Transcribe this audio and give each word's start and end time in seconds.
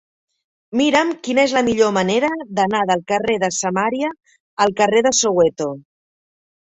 Mira'm 0.79 1.11
quina 1.27 1.43
és 1.49 1.53
la 1.57 1.61
millor 1.67 1.91
manera 1.99 2.31
d'anar 2.61 2.81
del 2.93 3.03
carrer 3.13 3.37
de 3.47 3.53
Samaria 3.61 4.11
al 4.67 4.75
carrer 4.81 5.05
de 5.09 5.13
Soweto. 5.23 5.69